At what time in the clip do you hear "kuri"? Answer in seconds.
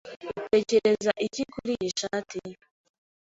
1.53-1.71